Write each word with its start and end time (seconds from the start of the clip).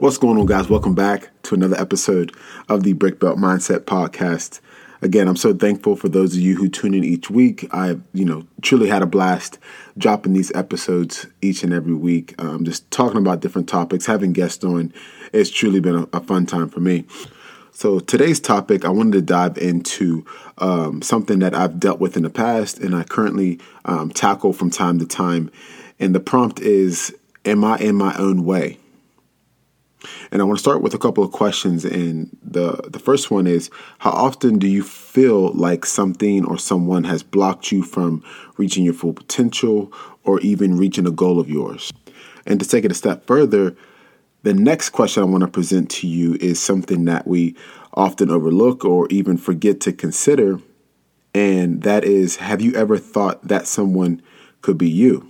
What's 0.00 0.16
going 0.16 0.38
on, 0.38 0.46
guys? 0.46 0.70
Welcome 0.70 0.94
back 0.94 1.28
to 1.42 1.56
another 1.56 1.76
episode 1.76 2.32
of 2.68 2.84
the 2.84 2.92
Brick 2.92 3.18
Belt 3.18 3.36
Mindset 3.36 3.80
Podcast. 3.80 4.60
Again, 5.02 5.26
I'm 5.26 5.34
so 5.34 5.52
thankful 5.52 5.96
for 5.96 6.08
those 6.08 6.36
of 6.36 6.40
you 6.40 6.54
who 6.54 6.68
tune 6.68 6.94
in 6.94 7.02
each 7.02 7.30
week. 7.30 7.66
I've, 7.74 8.00
you 8.12 8.24
know, 8.24 8.46
truly 8.62 8.88
had 8.88 9.02
a 9.02 9.06
blast 9.06 9.58
dropping 9.98 10.34
these 10.34 10.52
episodes 10.54 11.26
each 11.42 11.64
and 11.64 11.72
every 11.72 11.94
week. 11.94 12.40
Um, 12.40 12.64
just 12.64 12.88
talking 12.92 13.16
about 13.16 13.40
different 13.40 13.68
topics, 13.68 14.06
having 14.06 14.32
guests 14.32 14.62
on. 14.62 14.94
It's 15.32 15.50
truly 15.50 15.80
been 15.80 15.96
a, 15.96 16.08
a 16.12 16.20
fun 16.20 16.46
time 16.46 16.68
for 16.68 16.78
me. 16.78 17.04
So 17.72 17.98
today's 17.98 18.38
topic, 18.38 18.84
I 18.84 18.90
wanted 18.90 19.14
to 19.14 19.22
dive 19.22 19.58
into 19.58 20.24
um, 20.58 21.02
something 21.02 21.40
that 21.40 21.56
I've 21.56 21.80
dealt 21.80 21.98
with 21.98 22.16
in 22.16 22.22
the 22.22 22.30
past, 22.30 22.78
and 22.78 22.94
I 22.94 23.02
currently 23.02 23.58
um, 23.84 24.10
tackle 24.10 24.52
from 24.52 24.70
time 24.70 25.00
to 25.00 25.06
time. 25.06 25.50
And 25.98 26.14
the 26.14 26.20
prompt 26.20 26.60
is, 26.60 27.12
"Am 27.44 27.64
I 27.64 27.78
in 27.78 27.96
my 27.96 28.16
own 28.16 28.44
way?" 28.44 28.78
And 30.30 30.42
I 30.42 30.44
want 30.44 30.58
to 30.58 30.62
start 30.62 30.82
with 30.82 30.94
a 30.94 30.98
couple 30.98 31.24
of 31.24 31.32
questions. 31.32 31.84
And 31.84 32.36
the, 32.42 32.72
the 32.88 32.98
first 32.98 33.30
one 33.30 33.46
is 33.46 33.70
How 33.98 34.10
often 34.10 34.58
do 34.58 34.66
you 34.66 34.82
feel 34.82 35.52
like 35.52 35.86
something 35.86 36.44
or 36.44 36.58
someone 36.58 37.04
has 37.04 37.22
blocked 37.22 37.72
you 37.72 37.82
from 37.82 38.22
reaching 38.56 38.84
your 38.84 38.94
full 38.94 39.14
potential 39.14 39.92
or 40.24 40.40
even 40.40 40.76
reaching 40.76 41.06
a 41.06 41.10
goal 41.10 41.40
of 41.40 41.48
yours? 41.48 41.92
And 42.46 42.60
to 42.60 42.68
take 42.68 42.84
it 42.84 42.92
a 42.92 42.94
step 42.94 43.26
further, 43.26 43.76
the 44.42 44.54
next 44.54 44.90
question 44.90 45.22
I 45.22 45.26
want 45.26 45.42
to 45.42 45.48
present 45.48 45.90
to 45.90 46.06
you 46.06 46.34
is 46.40 46.60
something 46.60 47.04
that 47.06 47.26
we 47.26 47.56
often 47.94 48.30
overlook 48.30 48.84
or 48.84 49.08
even 49.10 49.36
forget 49.36 49.80
to 49.80 49.92
consider. 49.92 50.60
And 51.34 51.82
that 51.82 52.04
is 52.04 52.36
Have 52.36 52.60
you 52.60 52.74
ever 52.74 52.98
thought 52.98 53.46
that 53.48 53.66
someone 53.66 54.22
could 54.60 54.78
be 54.78 54.88
you? 54.88 55.28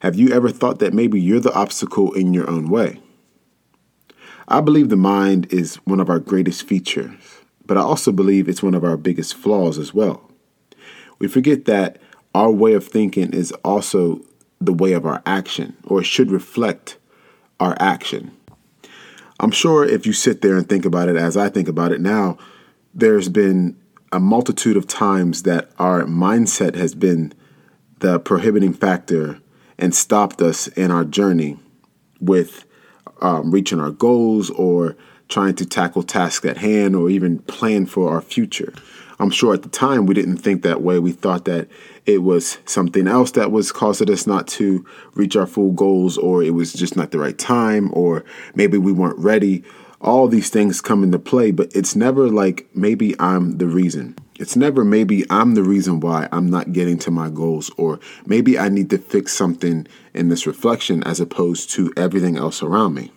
Have 0.00 0.16
you 0.16 0.30
ever 0.30 0.50
thought 0.50 0.80
that 0.80 0.92
maybe 0.92 1.20
you're 1.20 1.40
the 1.40 1.54
obstacle 1.54 2.12
in 2.12 2.34
your 2.34 2.48
own 2.50 2.68
way? 2.68 3.00
I 4.48 4.60
believe 4.60 4.88
the 4.88 4.96
mind 4.96 5.52
is 5.52 5.76
one 5.84 6.00
of 6.00 6.10
our 6.10 6.18
greatest 6.18 6.66
features, 6.66 7.14
but 7.66 7.78
I 7.78 7.80
also 7.80 8.12
believe 8.12 8.48
it's 8.48 8.62
one 8.62 8.74
of 8.74 8.84
our 8.84 8.96
biggest 8.96 9.34
flaws 9.34 9.78
as 9.78 9.94
well. 9.94 10.30
We 11.18 11.28
forget 11.28 11.64
that 11.64 11.98
our 12.34 12.50
way 12.50 12.74
of 12.74 12.86
thinking 12.86 13.32
is 13.32 13.52
also 13.64 14.20
the 14.60 14.72
way 14.72 14.92
of 14.92 15.06
our 15.06 15.22
action, 15.24 15.76
or 15.84 16.02
should 16.02 16.30
reflect 16.30 16.98
our 17.60 17.76
action. 17.80 18.36
I'm 19.40 19.50
sure 19.50 19.84
if 19.84 20.06
you 20.06 20.12
sit 20.12 20.42
there 20.42 20.56
and 20.56 20.68
think 20.68 20.84
about 20.84 21.08
it 21.08 21.16
as 21.16 21.36
I 21.36 21.48
think 21.48 21.68
about 21.68 21.92
it 21.92 22.00
now, 22.00 22.38
there's 22.94 23.28
been 23.28 23.76
a 24.12 24.20
multitude 24.20 24.76
of 24.76 24.86
times 24.86 25.42
that 25.42 25.70
our 25.78 26.04
mindset 26.04 26.76
has 26.76 26.94
been 26.94 27.32
the 27.98 28.20
prohibiting 28.20 28.72
factor 28.72 29.40
and 29.78 29.94
stopped 29.94 30.40
us 30.40 30.68
in 30.68 30.90
our 30.90 31.04
journey 31.04 31.58
with 32.20 32.64
um, 33.24 33.50
reaching 33.50 33.80
our 33.80 33.90
goals 33.90 34.50
or 34.50 34.96
trying 35.28 35.54
to 35.54 35.64
tackle 35.64 36.02
tasks 36.02 36.44
at 36.44 36.58
hand 36.58 36.94
or 36.94 37.08
even 37.08 37.38
plan 37.40 37.86
for 37.86 38.10
our 38.10 38.20
future. 38.20 38.72
I'm 39.18 39.30
sure 39.30 39.54
at 39.54 39.62
the 39.62 39.68
time 39.70 40.04
we 40.04 40.14
didn't 40.14 40.38
think 40.38 40.62
that 40.62 40.82
way. 40.82 40.98
We 40.98 41.12
thought 41.12 41.46
that 41.46 41.68
it 42.04 42.18
was 42.18 42.58
something 42.66 43.08
else 43.08 43.30
that 43.32 43.50
was 43.50 43.72
causing 43.72 44.10
us 44.10 44.26
not 44.26 44.46
to 44.48 44.84
reach 45.14 45.36
our 45.36 45.46
full 45.46 45.72
goals, 45.72 46.18
or 46.18 46.42
it 46.42 46.50
was 46.50 46.72
just 46.74 46.96
not 46.96 47.12
the 47.12 47.18
right 47.18 47.38
time, 47.38 47.90
or 47.94 48.24
maybe 48.54 48.76
we 48.76 48.92
weren't 48.92 49.18
ready. 49.18 49.64
All 50.04 50.28
these 50.28 50.50
things 50.50 50.82
come 50.82 51.02
into 51.02 51.18
play, 51.18 51.50
but 51.50 51.74
it's 51.74 51.96
never 51.96 52.28
like 52.28 52.68
maybe 52.74 53.18
I'm 53.18 53.56
the 53.56 53.66
reason. 53.66 54.16
It's 54.38 54.54
never 54.54 54.84
maybe 54.84 55.24
I'm 55.30 55.54
the 55.54 55.62
reason 55.62 56.00
why 56.00 56.28
I'm 56.30 56.50
not 56.50 56.74
getting 56.74 56.98
to 56.98 57.10
my 57.10 57.30
goals, 57.30 57.70
or 57.78 57.98
maybe 58.26 58.58
I 58.58 58.68
need 58.68 58.90
to 58.90 58.98
fix 58.98 59.32
something 59.32 59.86
in 60.12 60.28
this 60.28 60.46
reflection 60.46 61.02
as 61.04 61.20
opposed 61.20 61.70
to 61.70 61.90
everything 61.96 62.36
else 62.36 62.62
around 62.62 62.92
me. 62.92 63.12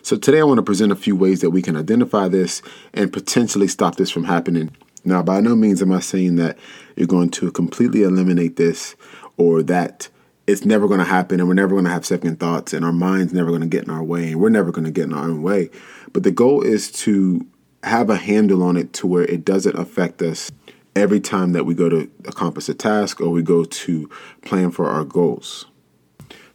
So, 0.00 0.16
today 0.16 0.40
I 0.40 0.44
want 0.44 0.56
to 0.56 0.62
present 0.62 0.90
a 0.90 0.96
few 0.96 1.16
ways 1.16 1.42
that 1.42 1.50
we 1.50 1.60
can 1.60 1.76
identify 1.76 2.28
this 2.28 2.62
and 2.94 3.12
potentially 3.12 3.68
stop 3.68 3.96
this 3.96 4.10
from 4.10 4.24
happening. 4.24 4.74
Now, 5.04 5.22
by 5.22 5.42
no 5.42 5.54
means 5.54 5.82
am 5.82 5.92
I 5.92 6.00
saying 6.00 6.36
that 6.36 6.56
you're 6.96 7.06
going 7.06 7.30
to 7.32 7.52
completely 7.52 8.04
eliminate 8.04 8.56
this 8.56 8.96
or 9.36 9.62
that 9.64 10.08
it's 10.46 10.64
never 10.64 10.86
going 10.86 10.98
to 10.98 11.04
happen 11.04 11.40
and 11.40 11.48
we're 11.48 11.54
never 11.54 11.74
going 11.74 11.84
to 11.84 11.90
have 11.90 12.04
second 12.04 12.38
thoughts 12.38 12.72
and 12.72 12.84
our 12.84 12.92
mind's 12.92 13.32
never 13.32 13.48
going 13.48 13.62
to 13.62 13.66
get 13.66 13.84
in 13.84 13.90
our 13.90 14.04
way 14.04 14.32
and 14.32 14.40
we're 14.40 14.50
never 14.50 14.70
going 14.70 14.84
to 14.84 14.90
get 14.90 15.04
in 15.04 15.12
our 15.14 15.24
own 15.24 15.42
way. 15.42 15.70
But 16.12 16.22
the 16.22 16.30
goal 16.30 16.62
is 16.62 16.90
to 16.92 17.46
have 17.82 18.10
a 18.10 18.16
handle 18.16 18.62
on 18.62 18.76
it 18.76 18.92
to 18.94 19.06
where 19.06 19.24
it 19.24 19.44
doesn't 19.44 19.78
affect 19.78 20.22
us 20.22 20.50
every 20.96 21.20
time 21.20 21.52
that 21.52 21.64
we 21.64 21.74
go 21.74 21.88
to 21.88 22.10
accomplish 22.26 22.68
a 22.68 22.74
task 22.74 23.20
or 23.20 23.30
we 23.30 23.42
go 23.42 23.64
to 23.64 24.08
plan 24.42 24.70
for 24.70 24.88
our 24.88 25.04
goals. 25.04 25.66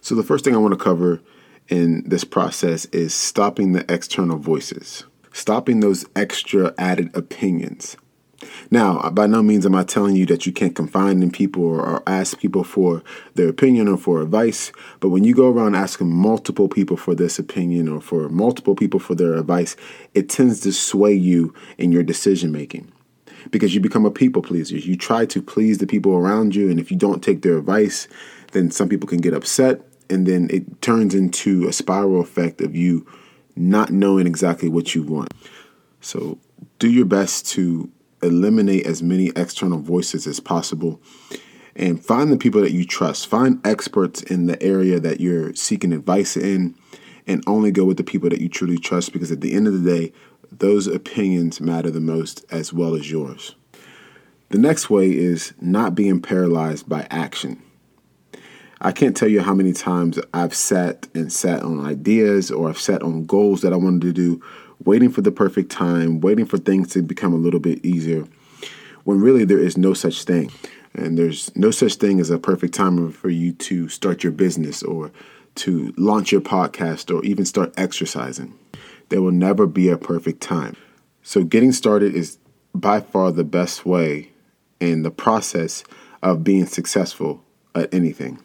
So, 0.00 0.14
the 0.14 0.22
first 0.22 0.44
thing 0.44 0.54
I 0.54 0.58
want 0.58 0.72
to 0.72 0.82
cover 0.82 1.20
in 1.68 2.02
this 2.08 2.24
process 2.24 2.86
is 2.86 3.14
stopping 3.14 3.72
the 3.72 3.84
external 3.92 4.38
voices, 4.38 5.04
stopping 5.32 5.80
those 5.80 6.06
extra 6.16 6.74
added 6.78 7.14
opinions. 7.14 7.96
Now, 8.72 9.10
by 9.10 9.26
no 9.26 9.42
means 9.42 9.66
am 9.66 9.74
I 9.74 9.82
telling 9.82 10.14
you 10.14 10.26
that 10.26 10.46
you 10.46 10.52
can't 10.52 10.76
confide 10.76 11.16
in 11.16 11.30
people 11.32 11.64
or, 11.64 11.80
or, 11.80 12.02
ask 12.06 12.38
people 12.38 12.62
for 12.62 13.02
their 13.34 13.48
opinion 13.48 13.88
or 13.88 13.96
for 13.96 14.22
advice, 14.22 14.70
but 15.00 15.08
when 15.08 15.24
you 15.24 15.34
go 15.34 15.50
around 15.50 15.74
asking 15.74 16.12
multiple 16.12 16.68
people 16.68 16.96
for 16.96 17.14
this 17.14 17.38
opinion 17.38 17.88
or 17.88 18.00
for 18.00 18.28
multiple 18.28 18.76
people 18.76 19.00
for 19.00 19.16
their 19.16 19.34
advice, 19.34 19.74
it 20.14 20.28
tends 20.28 20.60
to 20.60 20.72
sway 20.72 21.12
you 21.12 21.52
in 21.78 21.90
your 21.90 22.04
decision 22.04 22.52
making 22.52 22.90
because 23.50 23.74
you 23.74 23.80
become 23.80 24.06
a 24.06 24.10
people 24.10 24.42
pleaser. 24.42 24.76
You 24.76 24.96
try 24.96 25.26
to 25.26 25.42
please 25.42 25.78
the 25.78 25.86
people 25.86 26.12
around 26.12 26.54
you, 26.54 26.70
and 26.70 26.78
if 26.78 26.90
you 26.90 26.96
don't 26.96 27.24
take 27.24 27.42
their 27.42 27.58
advice, 27.58 28.06
then 28.52 28.70
some 28.70 28.88
people 28.88 29.08
can 29.08 29.20
get 29.20 29.34
upset, 29.34 29.80
and 30.08 30.26
then 30.26 30.48
it 30.50 30.80
turns 30.82 31.14
into 31.14 31.66
a 31.66 31.72
spiral 31.72 32.20
effect 32.20 32.60
of 32.60 32.76
you 32.76 33.06
not 33.56 33.90
knowing 33.90 34.26
exactly 34.26 34.68
what 34.68 34.94
you 34.94 35.02
want. 35.02 35.32
So, 36.00 36.38
do 36.78 36.90
your 36.90 37.04
best 37.04 37.46
to 37.50 37.90
eliminate 38.22 38.86
as 38.86 39.02
many 39.02 39.30
external 39.36 39.78
voices 39.78 40.26
as 40.26 40.40
possible 40.40 41.00
and 41.76 42.04
find 42.04 42.32
the 42.32 42.36
people 42.36 42.60
that 42.60 42.72
you 42.72 42.84
trust. 42.84 43.26
Find 43.26 43.64
experts 43.66 44.22
in 44.22 44.46
the 44.46 44.60
area 44.62 45.00
that 45.00 45.20
you're 45.20 45.54
seeking 45.54 45.92
advice 45.92 46.36
in 46.36 46.74
and 47.26 47.44
only 47.46 47.70
go 47.70 47.84
with 47.84 47.96
the 47.96 48.04
people 48.04 48.28
that 48.30 48.40
you 48.40 48.48
truly 48.48 48.78
trust 48.78 49.12
because 49.12 49.30
at 49.30 49.40
the 49.40 49.54
end 49.54 49.66
of 49.66 49.82
the 49.82 49.98
day, 49.98 50.12
those 50.50 50.86
opinions 50.86 51.60
matter 51.60 51.90
the 51.90 52.00
most 52.00 52.44
as 52.50 52.72
well 52.72 52.94
as 52.94 53.10
yours. 53.10 53.54
The 54.48 54.58
next 54.58 54.90
way 54.90 55.10
is 55.10 55.54
not 55.60 55.94
being 55.94 56.20
paralyzed 56.20 56.88
by 56.88 57.06
action. 57.08 57.62
I 58.80 58.92
can't 58.92 59.16
tell 59.16 59.28
you 59.28 59.42
how 59.42 59.54
many 59.54 59.72
times 59.72 60.18
I've 60.34 60.54
sat 60.54 61.06
and 61.14 61.32
sat 61.32 61.62
on 61.62 61.84
ideas 61.84 62.50
or 62.50 62.68
I've 62.68 62.80
sat 62.80 63.02
on 63.02 63.26
goals 63.26 63.60
that 63.60 63.72
I 63.72 63.76
wanted 63.76 64.00
to 64.02 64.12
do 64.12 64.42
waiting 64.84 65.10
for 65.10 65.20
the 65.20 65.32
perfect 65.32 65.70
time, 65.70 66.20
waiting 66.20 66.46
for 66.46 66.58
things 66.58 66.88
to 66.88 67.02
become 67.02 67.32
a 67.32 67.36
little 67.36 67.60
bit 67.60 67.84
easier, 67.84 68.24
when 69.04 69.20
really 69.20 69.44
there 69.44 69.58
is 69.58 69.76
no 69.76 69.94
such 69.94 70.24
thing. 70.24 70.50
And 70.94 71.16
there's 71.16 71.54
no 71.56 71.70
such 71.70 71.94
thing 71.94 72.20
as 72.20 72.30
a 72.30 72.38
perfect 72.38 72.74
time 72.74 73.12
for 73.12 73.30
you 73.30 73.52
to 73.52 73.88
start 73.88 74.24
your 74.24 74.32
business 74.32 74.82
or 74.82 75.12
to 75.56 75.94
launch 75.96 76.32
your 76.32 76.40
podcast 76.40 77.14
or 77.14 77.24
even 77.24 77.44
start 77.44 77.72
exercising. 77.76 78.58
There 79.08 79.22
will 79.22 79.32
never 79.32 79.66
be 79.66 79.88
a 79.88 79.98
perfect 79.98 80.40
time. 80.40 80.76
So, 81.22 81.44
getting 81.44 81.72
started 81.72 82.14
is 82.14 82.38
by 82.74 83.00
far 83.00 83.30
the 83.30 83.44
best 83.44 83.84
way 83.84 84.30
in 84.80 85.02
the 85.02 85.10
process 85.10 85.84
of 86.22 86.44
being 86.44 86.66
successful 86.66 87.44
at 87.74 87.92
anything. 87.92 88.38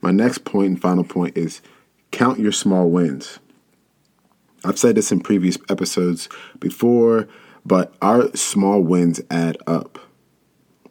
My 0.00 0.10
next 0.10 0.44
point 0.44 0.68
and 0.68 0.80
final 0.80 1.04
point 1.04 1.36
is 1.36 1.62
count 2.10 2.38
your 2.38 2.52
small 2.52 2.90
wins. 2.90 3.38
I've 4.64 4.78
said 4.78 4.94
this 4.94 5.10
in 5.10 5.20
previous 5.20 5.58
episodes 5.68 6.28
before, 6.60 7.28
but 7.64 7.94
our 8.00 8.34
small 8.36 8.80
wins 8.80 9.20
add 9.30 9.56
up. 9.66 9.98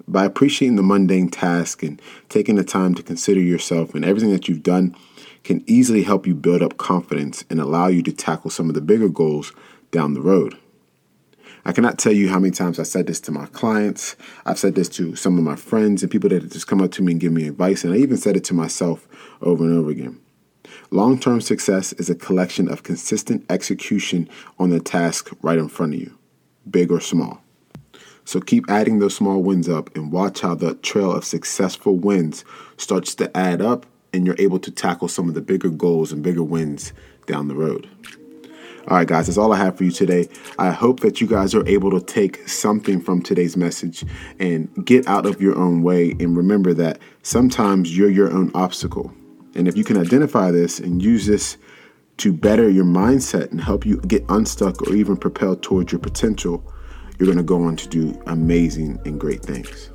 By 0.08 0.26
appreciating 0.26 0.76
the 0.76 0.84
mundane 0.84 1.30
task 1.30 1.84
and 1.84 2.02
taking 2.28 2.56
the 2.56 2.64
time 2.64 2.96
to 2.96 3.04
consider 3.04 3.40
yourself 3.40 3.96
and 3.96 4.04
everything 4.04 4.32
that 4.32 4.50
you've 4.50 4.64
done 4.64 4.96
can 5.44 5.64
easily 5.68 6.04
help 6.04 6.28
you 6.28 6.36
build 6.36 6.62
up 6.62 6.78
confidence 6.78 7.46
and 7.50 7.60
allow 7.60 7.88
you 7.88 8.04
to 8.04 8.12
tackle 8.12 8.50
some 8.50 8.68
of 8.68 8.76
the 8.76 8.82
bigger 8.82 9.10
goals 9.10 9.54
down 9.90 10.14
the 10.14 10.22
road. 10.22 10.58
I 11.64 11.72
cannot 11.72 12.00
tell 12.00 12.12
you 12.12 12.30
how 12.30 12.40
many 12.40 12.52
times 12.52 12.80
I 12.80 12.84
said 12.84 13.08
this 13.08 13.20
to 13.22 13.32
my 13.32 13.46
clients. 13.48 14.16
I've 14.46 14.60
said 14.60 14.76
this 14.76 14.90
to 14.90 15.16
some 15.16 15.38
of 15.38 15.44
my 15.44 15.56
friends 15.56 16.02
and 16.02 16.12
people 16.12 16.30
that 16.30 16.52
just 16.52 16.68
come 16.68 16.82
up 16.82 16.92
to 16.94 17.04
me 17.04 17.14
and 17.14 17.22
give 17.22 17.32
me 17.32 17.48
advice. 17.48 17.84
And 17.84 17.94
I 17.94 17.98
even 17.98 18.18
said 18.18 18.36
it 18.36 18.44
to 18.46 18.54
myself 18.54 19.08
over 19.42 19.64
and 19.64 19.78
over 19.78 19.92
again. 19.92 20.20
Long 20.92 21.20
term 21.20 21.42
success 21.42 21.94
is 21.94 22.10
a 22.10 22.16
collection 22.16 22.70
of 22.70 22.84
consistent 22.84 23.46
execution 23.50 24.30
on 24.60 24.70
the 24.70 24.80
task 24.80 25.30
right 25.42 25.58
in 25.58 25.70
front 25.70 25.94
of 25.94 26.00
you, 26.00 26.18
big 26.70 26.92
or 26.92 27.00
small. 27.00 27.42
So 28.26 28.40
keep 28.40 28.70
adding 28.70 29.00
those 29.00 29.16
small 29.16 29.42
wins 29.42 29.68
up 29.68 29.96
and 29.96 30.12
watch 30.12 30.42
how 30.42 30.56
the 30.56 30.76
trail 30.76 31.12
of 31.12 31.26
successful 31.26 31.96
wins 31.96 32.46
starts 32.78 33.16
to 33.16 33.36
add 33.36 33.62
up 33.62 33.86
and 34.14 34.26
you're 34.26 34.36
able 34.40 34.60
to 34.60 34.72
tackle 34.72 35.08
some 35.08 35.28
of 35.28 35.34
the 35.34 35.42
bigger 35.42 35.70
goals 35.70 36.12
and 36.12 36.24
bigger 36.24 36.44
wins 36.44 36.94
down 37.26 37.48
the 37.48 37.56
road. 37.56 37.90
All 38.88 38.98
right, 38.98 39.08
guys, 39.08 39.28
that's 39.28 39.38
all 39.38 39.54
I 39.54 39.58
have 39.58 39.78
for 39.78 39.84
you 39.84 39.92
today. 39.92 40.28
I 40.58 40.72
hope 40.72 41.02
that 41.02 41.22
you 41.22 41.28
guys 41.28 41.54
are 41.54 41.68
able 41.68 41.92
to 41.92 42.02
take 42.02 42.48
something 42.48 43.00
from 43.00 43.22
today's 43.22 43.56
message 43.56 44.04
and 44.40 44.70
get 44.86 45.08
out 45.08 45.28
of 45.28 45.40
your 45.40 45.56
own 45.56 45.84
way. 45.84 46.12
And 46.20 46.36
remember 46.36 46.74
that 46.74 47.00
sometimes 47.22 47.96
you're 47.96 48.10
your 48.10 48.32
own 48.32 48.52
obstacle. 48.56 49.14
And 49.56 49.68
if 49.68 49.76
you 49.76 49.84
can 49.84 49.98
identify 49.98 50.52
this 50.52 50.80
and 50.80 51.02
use 51.02 51.26
this 51.26 51.58
to 52.18 52.32
better 52.32 52.70
your 52.70 52.86
mindset 52.86 53.52
and 53.52 53.60
help 53.60 53.86
you 53.86 53.98
get 54.02 54.24
unstuck 54.30 54.82
or 54.88 54.94
even 54.94 55.18
propel 55.18 55.56
towards 55.56 55.92
your 55.92 56.00
potential, 56.00 56.64
you're 57.18 57.26
going 57.26 57.38
to 57.38 57.44
go 57.44 57.64
on 57.64 57.76
to 57.76 57.88
do 57.88 58.22
amazing 58.28 59.00
and 59.06 59.20
great 59.20 59.44
things. 59.44 59.92